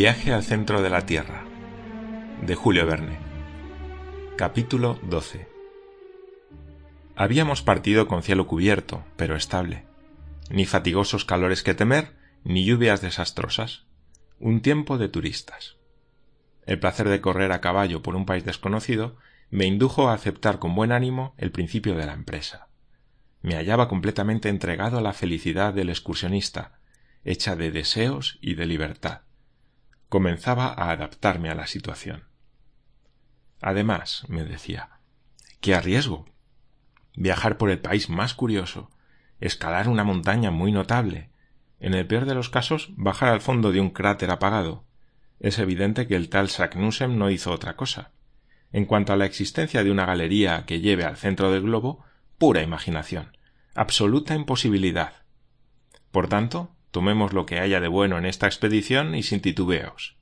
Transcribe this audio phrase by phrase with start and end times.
[0.00, 1.44] Viaje al centro de la Tierra
[2.40, 3.18] de Julio Verne
[4.34, 5.46] Capítulo 12
[7.16, 9.84] Habíamos partido con cielo cubierto, pero estable.
[10.48, 13.84] Ni fatigosos calores que temer, ni lluvias desastrosas.
[14.38, 15.76] Un tiempo de turistas.
[16.64, 19.18] El placer de correr a caballo por un país desconocido
[19.50, 22.68] me indujo a aceptar con buen ánimo el principio de la empresa.
[23.42, 26.80] Me hallaba completamente entregado a la felicidad del excursionista,
[27.22, 29.24] hecha de deseos y de libertad.
[30.10, 32.24] Comenzaba a adaptarme a la situación.
[33.60, 34.98] Además, me decía,
[35.60, 36.26] qué arriesgo.
[37.14, 38.90] Viajar por el país más curioso,
[39.38, 41.30] escalar una montaña muy notable,
[41.78, 44.84] en el peor de los casos bajar al fondo de un cráter apagado.
[45.38, 48.10] Es evidente que el tal Saknussemm no hizo otra cosa.
[48.72, 52.04] En cuanto a la existencia de una galería que lleve al centro del globo,
[52.36, 53.36] pura imaginación,
[53.76, 55.22] absoluta imposibilidad.
[56.10, 60.16] Por tanto, tomemos lo que haya de bueno en esta expedición y sin titubeos.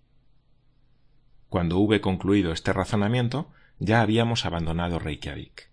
[1.49, 5.71] Cuando hube concluido este razonamiento, ya habíamos abandonado Reykjavik.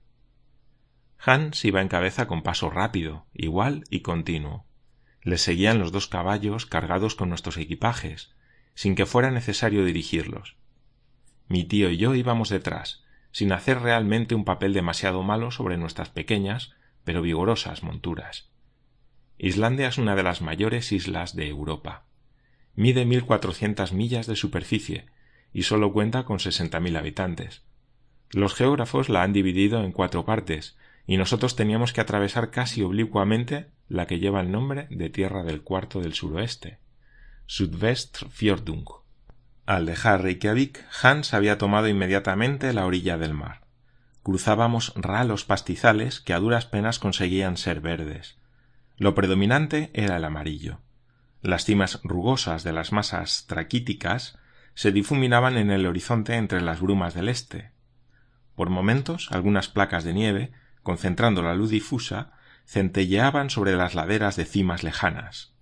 [1.17, 4.65] Hans iba en cabeza con paso rápido, igual y continuo.
[5.21, 8.35] Le seguían los dos caballos cargados con nuestros equipajes,
[8.75, 10.55] sin que fuera necesario dirigirlos.
[11.47, 16.09] Mi tío y yo íbamos detrás, sin hacer realmente un papel demasiado malo sobre nuestras
[16.09, 18.49] pequeñas pero vigorosas monturas.
[19.37, 22.05] Islandia es una de las mayores islas de Europa.
[22.75, 25.07] Mide mil cuatrocientas millas de superficie
[25.53, 27.63] y solo cuenta con sesenta mil habitantes.
[28.31, 33.67] Los geógrafos la han dividido en cuatro partes y nosotros teníamos que atravesar casi oblicuamente
[33.87, 36.79] la que lleva el nombre de Tierra del Cuarto del Suroeste,
[37.45, 38.85] Sudvestfjordung.
[39.65, 43.61] Al dejar Reykjavik, Hans había tomado inmediatamente la orilla del mar.
[44.23, 48.37] Cruzábamos ralos pastizales que a duras penas conseguían ser verdes.
[48.97, 50.79] Lo predominante era el amarillo.
[51.41, 54.39] Las cimas rugosas de las masas traquíticas
[54.73, 57.71] se difuminaban en el horizonte entre las brumas del este.
[58.55, 60.51] Por momentos algunas placas de nieve,
[60.81, 62.31] concentrando la luz difusa,
[62.65, 65.53] centelleaban sobre las laderas de cimas lejanas.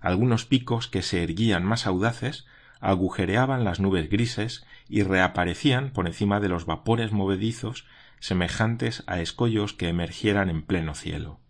[0.00, 2.46] Algunos picos que se erguían más audaces
[2.80, 7.86] agujereaban las nubes grises y reaparecían por encima de los vapores movedizos
[8.18, 11.41] semejantes a escollos que emergieran en pleno cielo.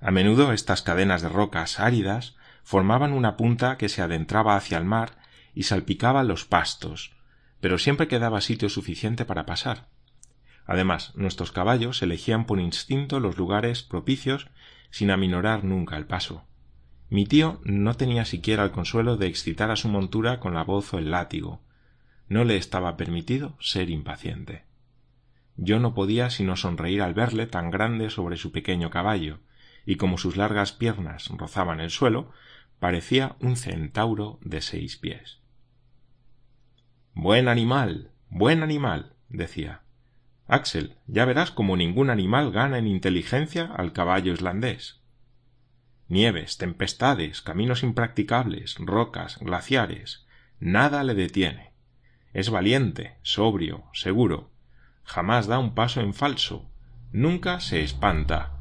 [0.00, 4.84] A menudo estas cadenas de rocas áridas formaban una punta que se adentraba hacia el
[4.84, 5.18] mar
[5.54, 7.12] y salpicaba los pastos,
[7.60, 9.88] pero siempre quedaba sitio suficiente para pasar.
[10.66, 14.48] Además, nuestros caballos elegían por instinto los lugares propicios
[14.90, 16.44] sin aminorar nunca el paso.
[17.10, 20.94] Mi tío no tenía siquiera el consuelo de excitar a su montura con la voz
[20.94, 21.60] o el látigo.
[22.28, 24.64] No le estaba permitido ser impaciente.
[25.56, 29.38] Yo no podía sino sonreír al verle tan grande sobre su pequeño caballo,
[29.86, 32.32] y como sus largas piernas rozaban el suelo,
[32.78, 35.40] parecía un centauro de seis pies.
[37.14, 39.82] Buen animal, buen animal, decía.
[40.46, 45.00] Axel, ya verás como ningún animal gana en inteligencia al caballo islandés.
[46.08, 50.26] Nieves, tempestades, caminos impracticables, rocas, glaciares,
[50.60, 51.72] nada le detiene.
[52.34, 54.50] Es valiente, sobrio, seguro,
[55.04, 56.68] jamás da un paso en falso,
[57.12, 58.53] nunca se espanta,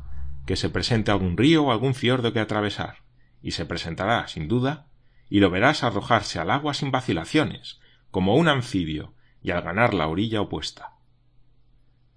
[0.46, 2.98] que se presente algún río o algún fiordo que atravesar,
[3.42, 4.88] y se presentará, sin duda,
[5.30, 7.80] y lo verás arrojarse al agua sin vacilaciones,
[8.12, 10.94] como un anfibio, y al ganar la orilla opuesta.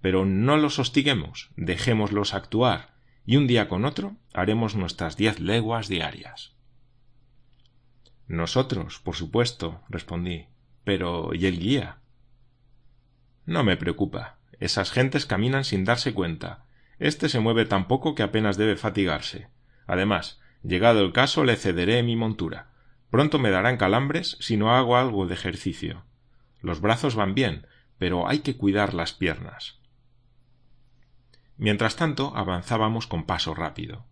[0.01, 2.93] Pero no los hostiguemos, dejémoslos actuar,
[3.25, 6.53] y un día con otro haremos nuestras diez leguas diarias.
[8.27, 10.47] Nosotros, por supuesto, respondí.
[10.83, 11.97] Pero ¿y el guía?
[13.45, 14.37] No me preocupa.
[14.59, 16.65] Esas gentes caminan sin darse cuenta,
[16.99, 19.49] este se mueve tan poco que apenas debe fatigarse.
[19.85, 22.71] Además, llegado el caso, le cederé mi montura.
[23.09, 26.03] Pronto me darán calambres si no hago algo de ejercicio.
[26.61, 27.67] Los brazos van bien,
[27.97, 29.79] pero hay que cuidar las piernas.
[31.57, 34.05] Mientras tanto, avanzábamos con paso rápido.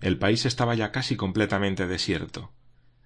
[0.00, 2.52] El país estaba ya casi completamente desierto.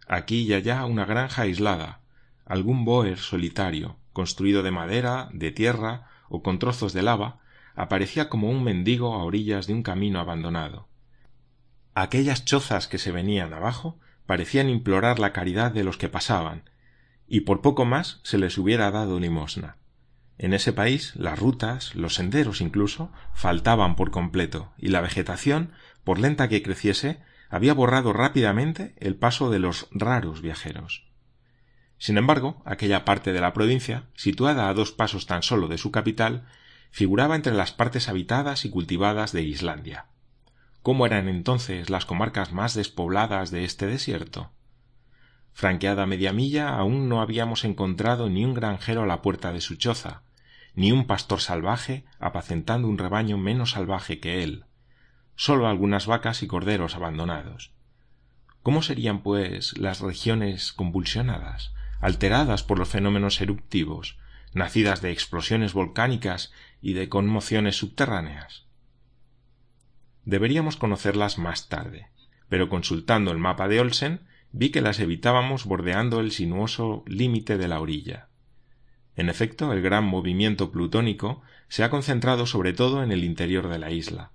[0.06, 2.00] Aquí y allá una granja aislada,
[2.44, 7.40] algún boer solitario, construido de madera, de tierra o con trozos de lava,
[7.74, 10.88] aparecía como un mendigo a orillas de un camino abandonado.
[11.94, 16.70] Aquellas chozas que se venían abajo parecían implorar la caridad de los que pasaban,
[17.26, 19.76] y por poco más se les hubiera dado limosna.
[20.38, 25.72] En ese país las rutas, los senderos incluso, faltaban por completo, y la vegetación,
[26.02, 31.06] por lenta que creciese, había borrado rápidamente el paso de los raros viajeros.
[31.98, 35.92] Sin embargo, aquella parte de la provincia, situada a dos pasos tan solo de su
[35.92, 36.46] capital,
[36.94, 40.06] figuraba entre las partes habitadas y cultivadas de Islandia.
[40.80, 44.52] ¿Cómo eran entonces las comarcas más despobladas de este desierto?
[45.52, 49.74] Franqueada media milla, aún no habíamos encontrado ni un granjero a la puerta de su
[49.74, 50.22] choza,
[50.76, 54.64] ni un pastor salvaje apacentando un rebaño menos salvaje que él,
[55.34, 57.72] sólo algunas vacas y corderos abandonados.
[58.62, 64.16] ¿Cómo serían, pues, las regiones convulsionadas, alteradas por los fenómenos eruptivos,
[64.54, 68.64] nacidas de explosiones volcánicas y de conmociones subterráneas?
[70.24, 72.08] Deberíamos conocerlas más tarde,
[72.48, 74.20] pero consultando el mapa de Olsen
[74.52, 78.28] vi que las evitábamos bordeando el sinuoso límite de la orilla.
[79.16, 83.78] En efecto, el gran movimiento plutónico se ha concentrado sobre todo en el interior de
[83.78, 84.30] la isla.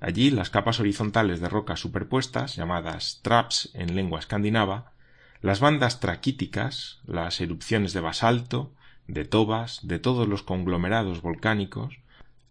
[0.00, 4.92] Allí las capas horizontales de rocas superpuestas, llamadas traps en lengua escandinava,
[5.40, 8.74] las bandas traquíticas, las erupciones de basalto,
[9.06, 11.98] de tobas, de todos los conglomerados volcánicos,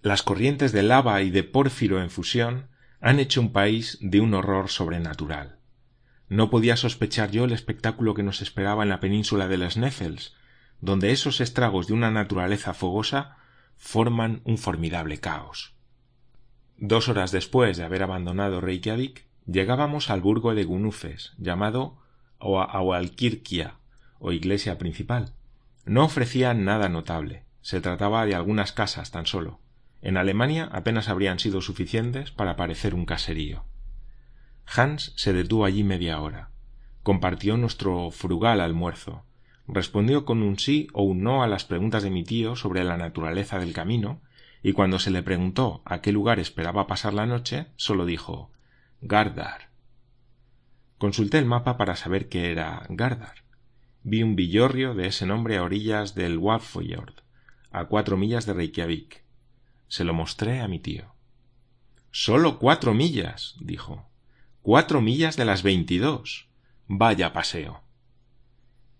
[0.01, 2.67] las corrientes de lava y de pórfiro en fusión,
[2.99, 5.57] han hecho un país de un horror sobrenatural.
[6.29, 10.33] No podía sospechar yo el espectáculo que nos esperaba en la península de las Neffels,
[10.81, 13.37] donde esos estragos de una naturaleza fogosa
[13.77, 15.73] forman un formidable caos.
[16.77, 21.97] Dos horas después de haber abandonado Reykjavik, llegábamos al burgo de Gunufes, llamado
[22.39, 23.75] Aualkirkia,
[24.19, 25.33] o iglesia principal.
[25.85, 27.43] No ofrecía nada notable.
[27.61, 29.59] Se trataba de algunas casas tan solo.
[30.01, 33.63] En Alemania apenas habrían sido suficientes para parecer un caserío.
[34.65, 36.49] Hans se detuvo allí media hora.
[37.03, 39.25] Compartió nuestro frugal almuerzo.
[39.67, 42.97] Respondió con un sí o un no a las preguntas de mi tío sobre la
[42.97, 44.21] naturaleza del camino,
[44.61, 48.51] y cuando se le preguntó a qué lugar esperaba pasar la noche, solo dijo
[49.01, 49.69] Gardar.
[50.97, 53.42] Consulté el mapa para saber qué era Gardar.
[54.03, 57.13] Vi un villorrio de ese nombre a orillas del Waldfjord,
[57.71, 59.23] a cuatro millas de Reykjavik.
[59.87, 61.13] Se lo mostré a mi tío.
[62.11, 64.09] Solo cuatro millas, dijo.
[64.61, 66.47] Cuatro millas de las veintidós.
[66.87, 67.81] Vaya paseo.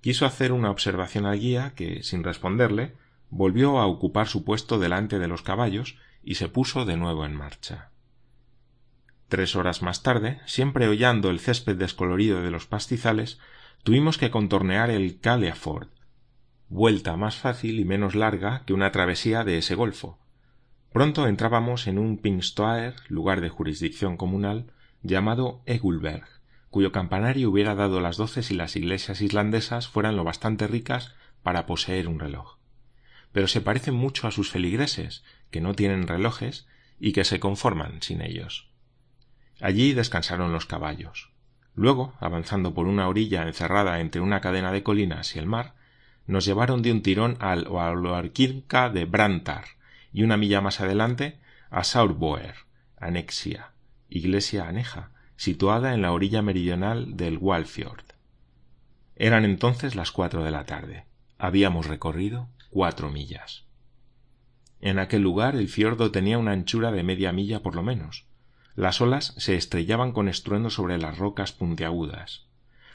[0.01, 2.95] Quiso hacer una observación al guía que, sin responderle,
[3.29, 7.35] volvió a ocupar su puesto delante de los caballos y se puso de nuevo en
[7.35, 7.89] marcha.
[9.27, 13.39] Tres horas más tarde, siempre hollando el césped descolorido de los pastizales,
[13.81, 15.87] tuvimos que contornear el Caleaford,
[16.69, 20.19] vuelta más fácil y menos larga que una travesía de ese golfo.
[20.91, 24.71] Pronto entrábamos en un Pingstoaer, lugar de jurisdicción comunal,
[25.01, 26.27] llamado Egulberg,
[26.69, 31.65] cuyo campanario hubiera dado las doce si las iglesias islandesas fueran lo bastante ricas para
[31.65, 32.57] poseer un reloj.
[33.31, 36.67] Pero se parecen mucho a sus feligreses, que no tienen relojes
[36.99, 38.69] y que se conforman sin ellos.
[39.61, 41.32] Allí descansaron los caballos.
[41.75, 45.73] Luego, avanzando por una orilla encerrada entre una cadena de colinas y el mar,
[46.27, 49.65] nos llevaron de un tirón al Oaloarquilca de Brantar
[50.11, 51.39] y una milla más adelante
[51.69, 52.55] a Saurboer,
[52.97, 53.71] Anexia,
[54.09, 58.05] iglesia aneja, situada en la orilla meridional del Walfjord.
[59.15, 61.05] Eran entonces las cuatro de la tarde.
[61.37, 63.65] Habíamos recorrido cuatro millas.
[64.79, 68.25] En aquel lugar el fiordo tenía una anchura de media milla por lo menos.
[68.75, 72.45] Las olas se estrellaban con estruendo sobre las rocas puntiagudas.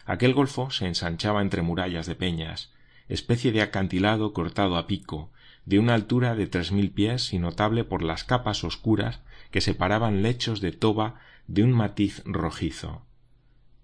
[0.07, 2.73] Aquel golfo se ensanchaba entre murallas de peñas,
[3.09, 5.31] especie de acantilado cortado a pico,
[5.67, 10.23] de una altura de tres mil pies y notable por las capas oscuras que separaban
[10.23, 13.03] lechos de toba de un matiz rojizo.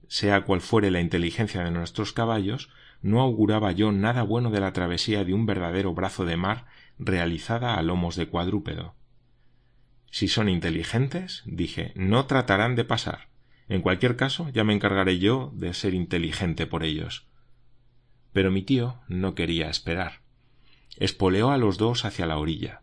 [0.09, 2.71] Sea cual fuere la inteligencia de nuestros caballos,
[3.03, 6.67] no auguraba yo nada bueno de la travesía de un verdadero brazo de mar
[6.99, 8.95] realizada a lomos de cuadrúpedo.
[10.15, 13.27] Si son inteligentes, dije, no tratarán de pasar.
[13.69, 17.27] En cualquier caso, ya me encargaré yo de ser inteligente por ellos.
[18.33, 20.21] Pero mi tío no quería esperar.
[20.99, 22.83] Espoleó a los dos hacia la orilla.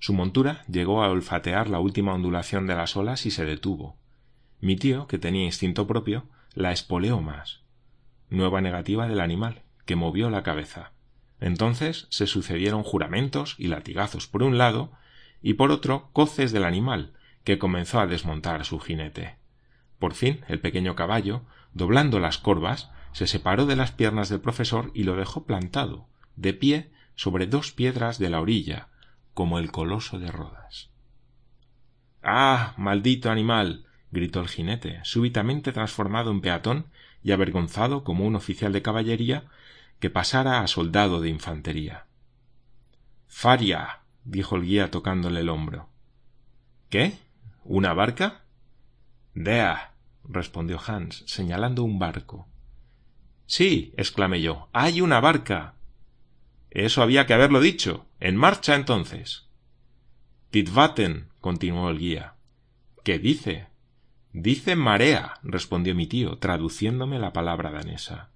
[0.00, 3.96] Su montura llegó a olfatear la última ondulación de las olas y se detuvo.
[4.60, 7.62] Mi tío, que tenía instinto propio, la espoleó más.
[8.28, 10.92] Nueva negativa del animal, que movió la cabeza.
[11.40, 14.92] Entonces se sucedieron juramentos y latigazos por un lado,
[15.42, 17.12] y por otro coces del animal,
[17.44, 19.36] que comenzó a desmontar su jinete.
[19.98, 24.90] Por fin el pequeño caballo, doblando las corvas, se separó de las piernas del profesor
[24.94, 28.88] y lo dejó plantado, de pie, sobre dos piedras de la orilla,
[29.32, 30.90] como el coloso de Rodas.
[32.22, 32.74] Ah.
[32.76, 33.86] maldito animal.
[34.10, 36.86] gritó el jinete, súbitamente transformado en peatón
[37.22, 39.44] y avergonzado como un oficial de caballería
[40.00, 42.06] que pasara a soldado de infantería.
[43.28, 44.00] Faria.
[44.26, 45.88] Dijo el guía tocándole el hombro.
[46.90, 47.18] ¿Qué?
[47.64, 48.44] ¿Una barca?
[49.34, 49.92] Dea.
[50.24, 52.48] respondió Hans, señalando un barco.
[53.46, 55.74] Sí, exclamé yo, hay una barca.
[56.70, 58.06] Eso había que haberlo dicho.
[58.18, 59.48] En marcha entonces.
[60.50, 62.34] Tidvaten, continuó el guía.
[63.04, 63.68] ¿Qué dice?
[64.32, 68.30] Dice marea, respondió mi tío, traduciéndome la palabra danesa.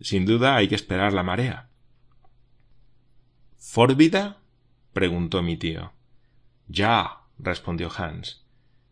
[0.00, 1.68] Sin duda hay que esperar la marea.
[3.56, 4.39] ¿Fórbida?
[4.92, 5.92] Preguntó mi tío.
[6.68, 8.44] Ya, respondió Hans.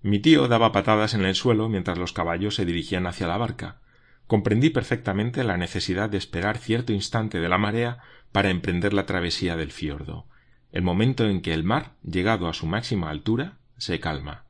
[0.02, 3.80] Mi tío daba patadas en el suelo mientras los caballos se dirigían hacia la barca.
[4.26, 7.98] Comprendí perfectamente la necesidad de esperar cierto instante de la marea
[8.30, 10.26] para emprender la travesía del fiordo,
[10.70, 14.44] el momento en que el mar, llegado a su máxima altura, se calma.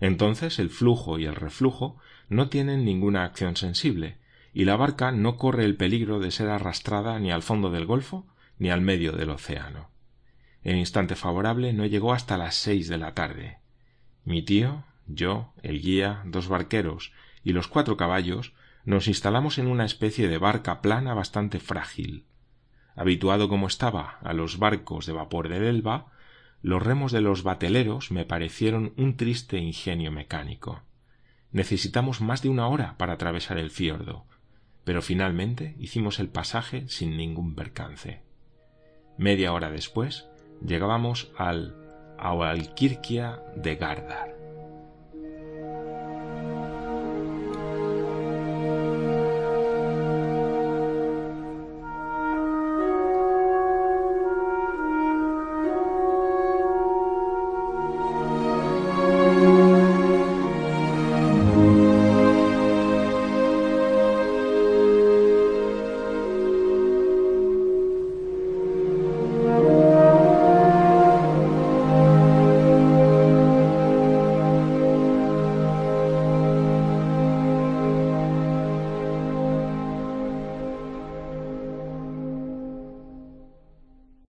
[0.00, 4.18] Entonces el flujo y el reflujo no tienen ninguna acción sensible,
[4.52, 8.26] y la barca no corre el peligro de ser arrastrada ni al fondo del golfo
[8.58, 9.91] ni al medio del océano.
[10.62, 13.58] El instante favorable no llegó hasta las seis de la tarde.
[14.24, 18.54] Mi tío, yo, el guía, dos barqueros y los cuatro caballos
[18.84, 22.26] nos instalamos en una especie de barca plana bastante frágil.
[22.94, 26.12] Habituado como estaba a los barcos de vapor del Elba,
[26.62, 30.82] los remos de los bateleros me parecieron un triste ingenio mecánico.
[31.50, 34.26] Necesitamos más de una hora para atravesar el fiordo,
[34.84, 38.22] pero finalmente hicimos el pasaje sin ningún percance.
[39.18, 40.28] Media hora después
[40.64, 41.74] llegábamos al
[42.18, 44.36] Aualquirquia de Gardar.